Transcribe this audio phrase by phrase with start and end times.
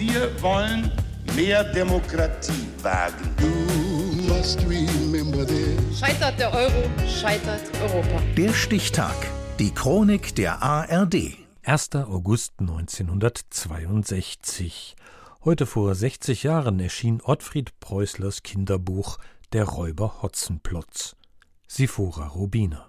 [0.00, 0.90] Wir wollen
[1.36, 3.36] mehr Demokratie wagen.
[5.94, 8.22] Scheitert der Euro, scheitert Europa.
[8.34, 9.14] Der Stichtag.
[9.58, 11.36] Die Chronik der ARD.
[11.64, 11.96] 1.
[11.96, 14.96] August 1962.
[15.44, 19.18] Heute vor 60 Jahren erschien Ottfried Preußlers Kinderbuch
[19.52, 21.14] Der Räuber Hotzenplotz.
[21.68, 22.88] Sifora Rubiner.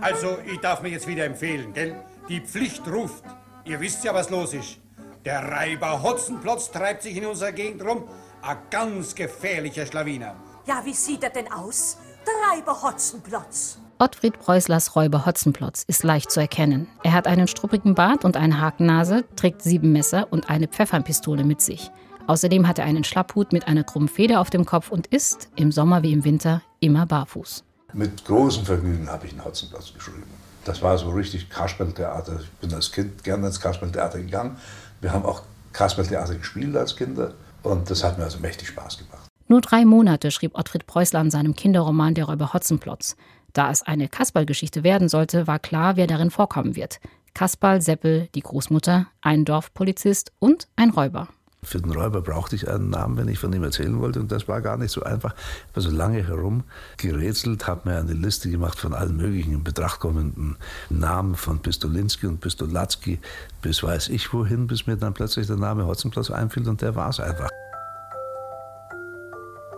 [0.00, 2.02] Also, ich darf mir jetzt wieder empfehlen, gell?
[2.28, 3.24] Die Pflicht ruft.
[3.66, 4.78] Ihr wisst ja, was los ist.
[5.26, 8.04] Der Reiber Hotzenplotz treibt sich in unserer Gegend rum.
[8.40, 10.34] Ein ganz gefährlicher Schlawiner.
[10.66, 11.98] Ja, wie sieht er denn aus?
[12.26, 13.78] Der Reiber Hotzenplotz.
[13.98, 16.88] Ottfried Preußlers Räuber Hotzenplotz ist leicht zu erkennen.
[17.02, 21.60] Er hat einen struppigen Bart und eine Hakennase, trägt sieben Messer und eine Pfeffernpistole mit
[21.60, 21.90] sich.
[22.26, 25.70] Außerdem hat er einen Schlapphut mit einer krummen Feder auf dem Kopf und ist, im
[25.70, 27.64] Sommer wie im Winter, immer barfuß.
[27.92, 30.24] Mit großem Vergnügen habe ich einen Hotzenplotz geschrieben.
[30.64, 32.40] Das war so richtig Kasperltheater.
[32.40, 34.56] Ich bin als Kind gerne ins Kasperltheater gegangen.
[35.00, 35.42] Wir haben auch
[35.72, 39.28] Kasperltheater gespielt als Kinder und das hat mir also mächtig Spaß gemacht.
[39.46, 43.16] Nur drei Monate schrieb Ottfried Preußler an seinem Kinderroman Der Räuber Hotzenplotz.
[43.52, 46.98] Da es eine Kasperlgeschichte werden sollte, war klar, wer darin vorkommen wird.
[47.34, 51.28] Kasperl, Seppel, die Großmutter, ein Dorfpolizist und ein Räuber.
[51.64, 54.20] Für den Räuber brauchte ich einen Namen, wenn ich von ihm erzählen wollte.
[54.20, 55.34] Und das war gar nicht so einfach.
[55.34, 56.64] Ich habe so lange herum
[56.96, 60.56] gerätselt, habe mir eine Liste gemacht von allen möglichen in Betracht kommenden
[60.90, 63.18] Namen, von Pistolinski und Pistolatzki
[63.62, 67.08] bis weiß ich wohin, bis mir dann plötzlich der Name Hotzenplotz einfiel und der war
[67.08, 67.48] es einfach.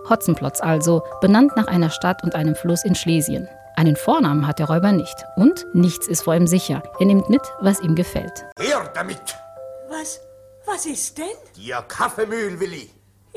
[0.09, 3.48] Hotzenplotz also, benannt nach einer Stadt und einem Fluss in Schlesien.
[3.77, 5.25] Einen Vornamen hat der Räuber nicht.
[5.37, 6.83] Und nichts ist vor ihm sicher.
[6.98, 8.45] Er nimmt mit, was ihm gefällt.
[8.59, 9.37] Her damit!
[9.89, 10.20] Was?
[10.67, 11.27] Was ist denn?
[11.56, 12.91] Dir Kaffeemühl, Willi.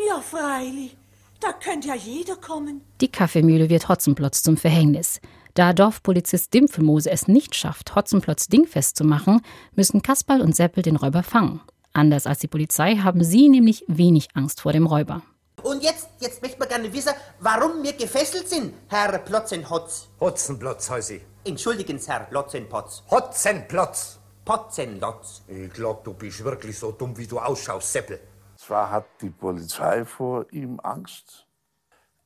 [0.08, 0.98] Ja, freilich.
[1.40, 2.82] Da könnte ja jeder kommen.
[3.00, 5.22] Die Kaffeemühle wird Hotzenplotz zum Verhängnis.
[5.54, 9.42] Da Dorfpolizist Dimpfelmose es nicht schafft, Hotzenplotz dingfest zu machen,
[9.76, 11.62] müssen Kasperl und Seppel den Räuber fangen.
[11.94, 15.22] Anders als die Polizei haben sie nämlich wenig Angst vor dem Räuber.
[15.64, 20.08] Und jetzt, jetzt möchte man gerne wissen, warum wir gefesselt sind, Herr Plotzenhotz.
[20.20, 21.22] Hotzenplotz heiße ich.
[21.46, 23.04] Entschuldigen Sie, Herr Plotzenpotz.
[23.10, 24.19] Hotzenplotz.
[24.50, 25.44] Potzenlotz.
[25.48, 28.20] Ich glaub, du bist wirklich so dumm, wie du ausschaust, Seppel.
[28.56, 31.46] Zwar hat die Polizei vor ihm Angst,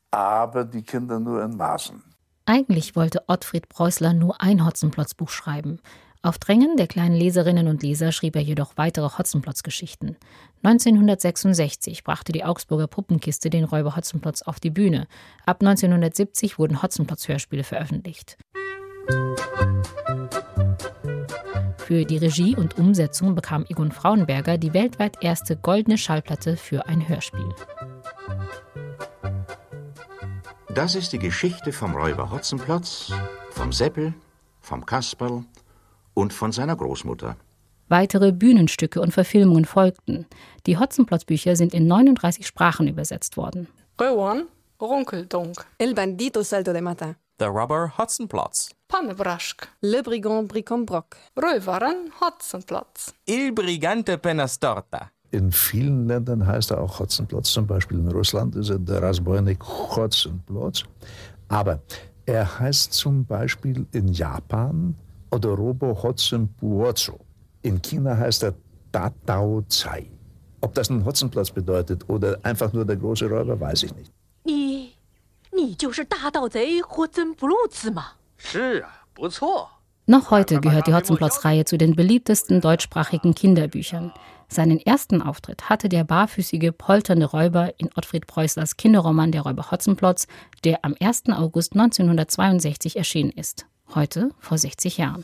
[0.10, 2.02] aber die Kinder nur in Maßen.
[2.46, 5.82] Eigentlich wollte Ottfried Preußler nur ein Hotzenplotz-Buch schreiben.
[6.22, 10.16] Auf Drängen der kleinen Leserinnen und Leser schrieb er jedoch weitere Hotzenplotz-Geschichten.
[10.64, 15.08] 1966 brachte die Augsburger Puppenkiste den Räuber Hotzenplotz auf die Bühne.
[15.46, 18.38] Ab 1970 wurden Hotzenplotz-Hörspiele veröffentlicht.
[21.94, 27.08] Für die Regie und Umsetzung bekam Egon Frauenberger die weltweit erste goldene Schallplatte für ein
[27.08, 27.54] Hörspiel.
[30.74, 33.14] Das ist die Geschichte vom Räuber Hotzenplotz,
[33.52, 34.16] vom Seppel,
[34.60, 35.46] vom Kasperl
[36.16, 37.38] und von seiner Großmutter.
[37.90, 40.26] Weitere Bühnenstücke und Verfilmungen folgten.
[40.66, 43.68] Die Hotzenplotz-Bücher sind in 39 Sprachen übersetzt worden.
[44.02, 44.48] Röwan,
[44.82, 45.64] Runkeldunk.
[45.78, 47.18] El bandito salto de mata.
[47.40, 48.72] Der Robber Hotzenplotz.
[48.93, 49.69] Pannebraschk.
[49.83, 51.17] Le brigand Bricambroc.
[51.37, 53.15] Röwaren Hotzenplotz.
[53.27, 55.11] Il brigante Penastorta.
[55.31, 59.63] In vielen Ländern heißt er auch Hotzenplotz, zum Beispiel in Russland ist er der Rasboinik
[59.63, 60.85] Hotzenplotz.
[61.49, 61.81] Aber
[62.25, 64.95] er heißt zum Beispiel in Japan
[65.31, 67.19] Odorobo Hotzenpuozo.
[67.63, 68.55] In China heißt er
[68.91, 70.11] Tatao Zai.
[70.63, 74.11] Ob das nun Hotzenplotz bedeutet oder einfach nur der große Räuber, weiß ich nicht.
[74.45, 74.95] 你，
[75.53, 78.13] 你就是大盗贼霍森布鲁兹吗？
[80.06, 84.12] noch heute gehört die Hotzenplotz-Reihe zu den beliebtesten deutschsprachigen Kinderbüchern.
[84.50, 90.28] Seinen ersten Auftritt hatte der barfüßige, polternde Räuber in Ottfried Preußlers Kinderroman Der Räuber Hotzenplotz,
[90.64, 91.30] der am 1.
[91.30, 93.66] August 1962 erschienen ist.
[93.96, 95.24] Heute vor 60 Jahren.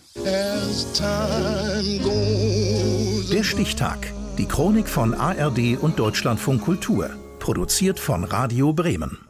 [3.31, 4.13] Der Stichtag.
[4.37, 7.09] Die Chronik von ARD und Deutschlandfunk Kultur.
[7.39, 9.28] Produziert von Radio Bremen.